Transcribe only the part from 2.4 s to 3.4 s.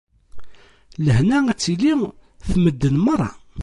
ɣef medden merra.